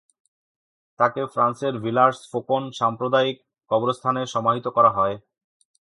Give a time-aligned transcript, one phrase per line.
[0.99, 3.37] তাঁকে ফ্রান্সের ভিলার্স-ফোকন সাম্প্রদায়িক
[3.71, 5.15] কবরস্থানে সমাহিত করা হয়।